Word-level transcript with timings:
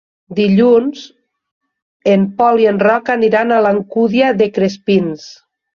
Dilluns 0.37 1.03
en 2.15 2.25
Pol 2.41 2.65
i 2.65 2.67
en 2.73 2.83
Roc 2.89 3.15
aniran 3.19 3.55
a 3.61 3.65
l'Alcúdia 3.67 4.35
de 4.43 4.53
Crespins. 4.59 5.33